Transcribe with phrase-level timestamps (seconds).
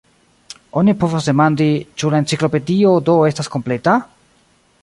[0.81, 1.69] Oni povas demandi,
[2.03, 3.99] ĉu la Enciklopedio do estas kompleta?